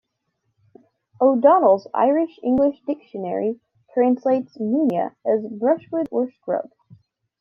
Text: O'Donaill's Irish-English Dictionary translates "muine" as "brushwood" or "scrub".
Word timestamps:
O'Donaill's 1.21 1.87
Irish-English 1.93 2.79
Dictionary 2.87 3.59
translates 3.93 4.57
"muine" 4.59 5.11
as 5.27 5.45
"brushwood" 5.47 6.07
or 6.09 6.31
"scrub". 6.31 6.71